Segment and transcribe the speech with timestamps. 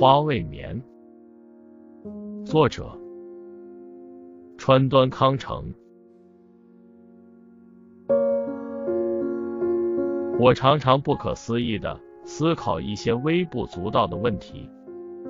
[0.00, 0.80] 花未眠，
[2.44, 2.96] 作者
[4.56, 5.74] 川端康成。
[10.38, 14.70] 我常常不可思议的思考一些微不足道的问题。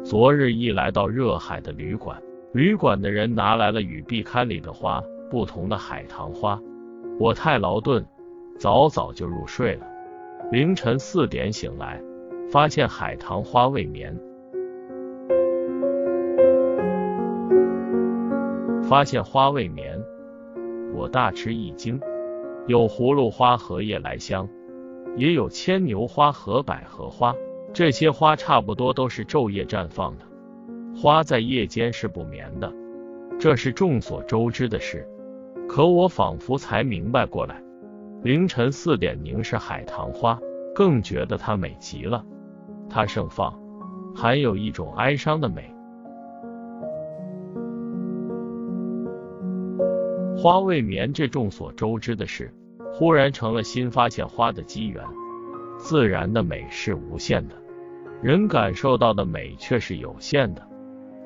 [0.05, 6.61] 昨日一来到热海的旅馆，旅馆的人拿来了与壁龛里的花不同的海棠花。
[7.19, 8.05] 我太劳顿，
[8.59, 9.87] 早早就入睡了。
[10.53, 12.03] 凌晨四点醒来，
[12.51, 14.15] 发现海棠花未眠。
[18.89, 20.03] 发现花未眠，
[20.95, 22.01] 我大吃一惊。
[22.67, 24.49] 有葫芦花和夜来香，
[25.15, 27.35] 也有牵牛花和百合花。
[27.75, 30.25] 这些花差不多都是昼夜绽放的，
[30.97, 32.73] 花在夜间是不眠的，
[33.39, 35.07] 这是众所周知的事。
[35.69, 37.63] 可我仿佛才明白过来。
[38.23, 40.41] 凌晨四点凝视海棠花，
[40.75, 42.25] 更觉得它美极了。
[42.89, 43.55] 它盛放，
[44.17, 45.75] 含有一种哀伤的美。
[50.41, 52.55] 花未眠，这众所周知的事，
[52.93, 55.03] 忽然成了新发现花的机缘。
[55.77, 57.57] 自然的美是无限的，
[58.23, 60.65] 人感受到的美却是有限的。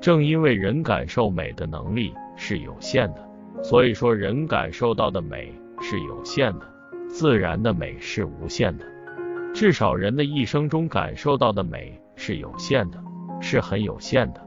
[0.00, 3.22] 正因为人感受美的能力是有限的，
[3.62, 5.52] 所以说人感受到的美
[5.82, 6.66] 是有限的，
[7.06, 8.86] 自然的美是无限的。
[9.52, 12.98] 至少人的一生中感受到的美是有限的，
[13.42, 14.40] 是很有限的。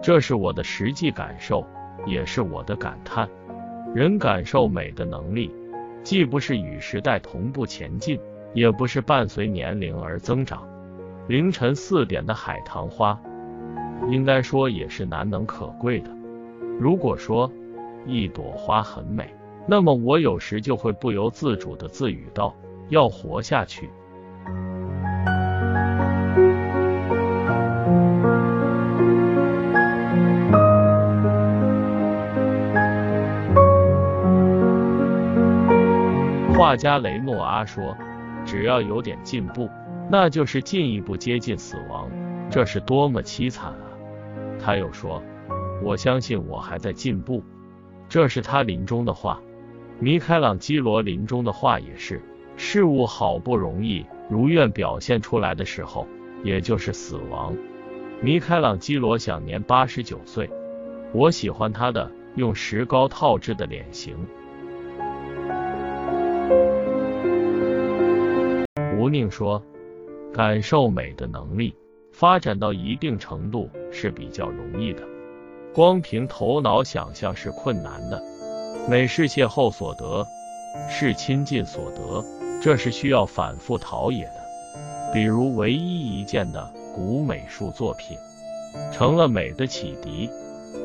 [0.00, 1.66] 这是我的实际感受，
[2.06, 3.28] 也是我的感叹。
[3.96, 5.50] 人感受美的能力，
[6.02, 8.20] 既不是与时代同步前进，
[8.52, 10.68] 也不是伴随年龄而增长。
[11.28, 13.18] 凌晨四点的海棠花，
[14.10, 16.10] 应该说也是难能可贵的。
[16.78, 17.50] 如果说
[18.04, 19.34] 一朵花很美，
[19.66, 22.54] 那么我有时就会不由自主的自语道：
[22.90, 23.88] 要活下去。
[36.56, 37.94] 画家雷诺阿说
[38.46, 39.68] ：“只要有点进步，
[40.10, 42.10] 那就是进一步接近死亡，
[42.50, 43.84] 这是多么凄惨啊！”
[44.58, 45.22] 他又说
[45.84, 47.44] ：“我相信我还在进步。”
[48.08, 49.38] 这是他临终的话。
[49.98, 52.22] 米开朗基罗临终的话也是
[52.56, 56.08] ：“事物好不容易如愿表现出来的时候，
[56.42, 57.54] 也就是死亡。”
[58.22, 60.48] 米开朗基罗享年八十九岁。
[61.12, 64.16] 我喜欢他的用石膏套制的脸型。
[69.06, 69.62] 吴宁说
[70.34, 71.72] ：“感受美的能力
[72.12, 75.02] 发展到一定程度是比较容易的，
[75.72, 78.20] 光凭头脑想象是困难的。
[78.88, 80.26] 美是邂逅所得，
[80.90, 82.24] 是亲近所得，
[82.60, 85.12] 这是需要反复陶冶的。
[85.14, 88.18] 比如唯一一件的古美术作品，
[88.92, 90.28] 成了美的启迪，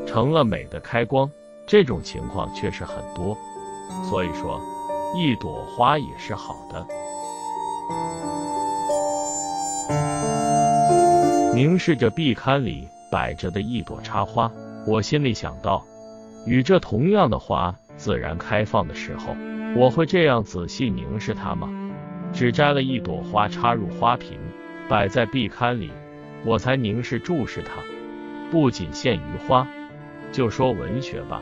[0.06, 1.28] 成了美的开光，
[1.66, 3.36] 这种情况确实很多。
[4.08, 4.62] 所以说，
[5.18, 6.86] 一朵花也是好的。”
[11.54, 14.50] 凝视着壁龛里摆着的一朵插花，
[14.88, 15.86] 我心里想到，
[16.46, 19.36] 与这同样的花自然开放的时候，
[19.76, 21.70] 我会这样仔细凝视它吗？
[22.32, 24.40] 只摘了一朵花插入花瓶，
[24.88, 25.92] 摆在壁龛里，
[26.46, 27.82] 我才凝视注视它。
[28.50, 29.68] 不仅限于花，
[30.32, 31.42] 就说文学吧，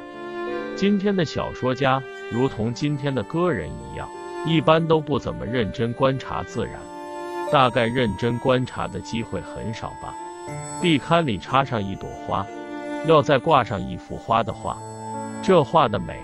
[0.76, 4.10] 今天的小说家如同今天的歌人一样，
[4.48, 6.74] 一般都不怎么认真观察自然。
[7.52, 10.14] 大概认真观察的机会很少吧。
[10.82, 12.46] 壁龛里插上一朵花，
[13.08, 14.78] 要再挂上一幅花的话，
[15.42, 16.20] 这画的美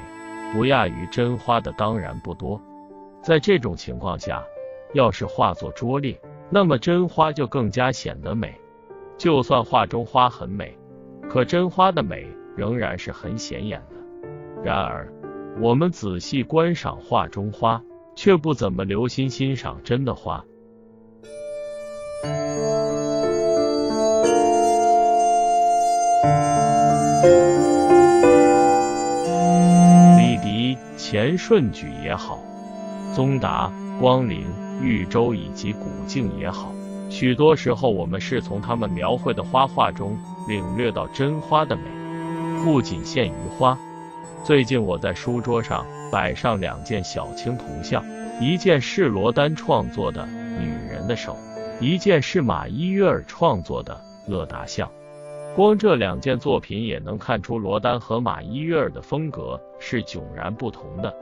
[0.54, 2.62] 不亚于真花的当然不多。
[3.22, 4.44] 在这种情况下，
[4.94, 6.20] 要是画作拙劣，
[6.50, 8.54] 那么真花就更加显得美。
[9.18, 10.78] 就算画中花很美，
[11.30, 13.96] 可真花的美仍然是很显眼的。
[14.64, 15.12] 然而，
[15.60, 17.82] 我们仔细观赏画中花，
[18.16, 20.44] 却不怎么留心欣赏真的花。
[30.18, 32.40] 李迪钱顺举也好，
[33.14, 34.46] 宗达、光临、
[34.82, 36.72] 豫州以及古静也好，
[37.10, 40.18] 许多时候我们是从他们描绘的花画中
[40.48, 41.84] 领略到真花的美，
[42.64, 43.78] 不仅限于花。
[44.44, 48.04] 最近我在书桌上摆上两件小青铜像，
[48.40, 50.28] 一件是罗丹创作的
[50.60, 51.36] 女人的手。
[51.82, 54.90] 一件是马伊约尔创作的乐达像，
[55.56, 61.16] 光这两件作品也能看出罗丹和马伊约尔的风格是迥然不同的。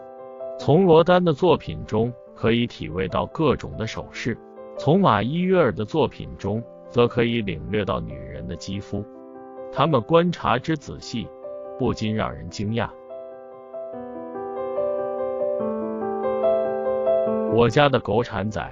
[0.57, 4.35] 从罗丹的作品中可以体味到各种的手势，
[4.75, 9.05] 从马伊约尔的作品中则可以领略到女人的肌肤。
[9.71, 11.27] 他们观察之仔细，
[11.77, 12.89] 不禁让人惊讶。
[17.53, 18.67] 我家的狗产仔，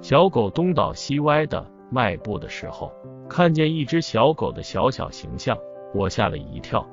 [0.00, 2.92] 小狗东倒西歪的迈步的时候，
[3.30, 5.56] 看见一只小狗的小小形象，
[5.94, 6.84] 我吓了一跳，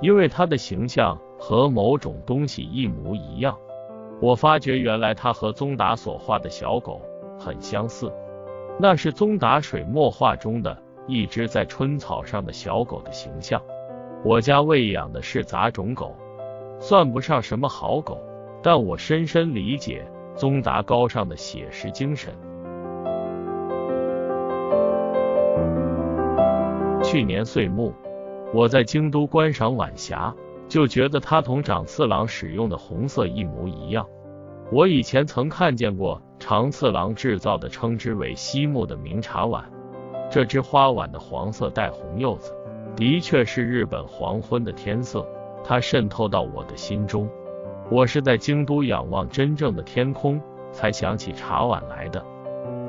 [0.00, 3.58] 因为它的形象和某种东西一模一样。
[4.20, 7.02] 我发觉原来它和宗达所画的小狗
[7.36, 8.12] 很相似，
[8.78, 13.60] 那是宗达水墨画中的一只在春草上的小狗的形象。
[14.24, 16.14] 我家喂养的是杂种狗，
[16.78, 18.16] 算不上什么好狗，
[18.62, 20.06] 但我深深理解。
[20.34, 22.32] 宗达高尚的写实精神。
[27.12, 27.92] 去年岁末，
[28.54, 30.34] 我在京都观赏晚霞，
[30.66, 34.06] 就觉得它同长次郎使用的红色一模一样。
[34.70, 39.62] 我以前曾看见过长次郎制造的称之为西木的名茶碗，
[40.30, 42.54] 这只花碗的黄色带红柚子，
[42.96, 45.22] 的确是日本黄昏的天色，
[45.62, 47.28] 它渗透到我的心中。
[47.90, 50.40] 我是在京都仰望真正的天空，
[50.72, 52.24] 才想起茶碗来的。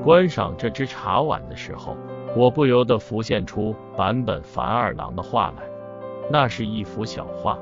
[0.02, 1.98] 观赏这只茶碗的时候，
[2.36, 5.64] 我不由得浮现出坂本繁二郎的画来。
[6.32, 7.60] 那是一幅小画，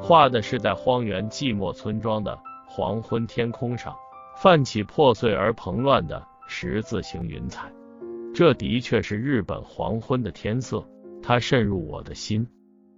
[0.00, 3.94] 画的是在荒原寂寞村庄的黄昏天空上，
[4.36, 7.70] 泛起破碎而蓬乱的十字形云彩。
[8.34, 10.82] 这的确是日本黄昏的天色，
[11.22, 12.48] 它渗入我的心。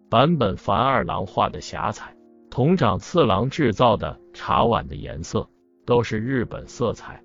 [0.09, 2.15] 坂本繁二郎画的霞彩。
[2.51, 5.49] 同长次郎制造的茶碗的颜色
[5.85, 7.21] 都是日本色彩，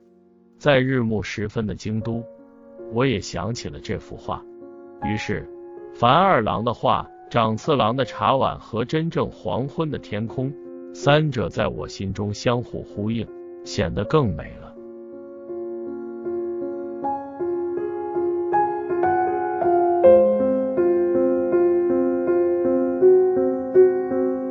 [0.57, 2.23] 在日暮时分的京都，
[2.91, 4.43] 我也想起了这幅画。
[5.03, 5.47] 于是，
[5.93, 10.51] 凡二郎的画、长次郎的茶碗和真正黄昏的天空，
[10.93, 13.27] 三者在我心中相互呼应，
[13.63, 14.75] 显得更美了。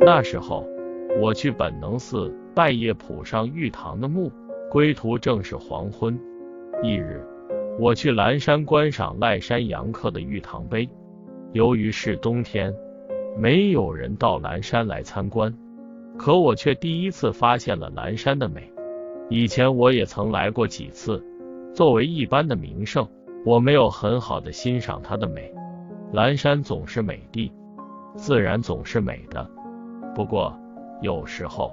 [0.01, 0.65] 那时候，
[1.21, 4.31] 我去本能寺拜谒浦上玉堂的墓，
[4.71, 6.19] 归途正是黄昏。
[6.81, 7.23] 翌日，
[7.79, 10.87] 我去蓝山观赏赖山阳刻的玉堂碑。
[11.53, 12.75] 由于是冬天，
[13.37, 15.53] 没有人到蓝山来参观，
[16.17, 18.69] 可我却第一次发现了蓝山的美。
[19.29, 21.23] 以前我也曾来过几次，
[21.73, 23.07] 作为一般的名胜，
[23.45, 25.49] 我没有很好的欣赏它的美。
[26.11, 27.49] 蓝山总是美的，
[28.17, 29.49] 自然总是美的。
[30.13, 30.53] 不过，
[31.01, 31.71] 有时候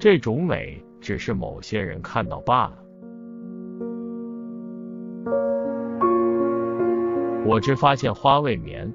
[0.00, 2.78] 这种美只是某些人看到罢了。
[7.46, 8.92] 我只发现花未眠，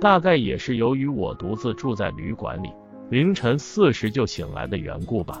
[0.00, 2.68] 大概也是由于我独自住在旅馆里，
[3.08, 5.40] 凌晨四时就醒来的缘故吧。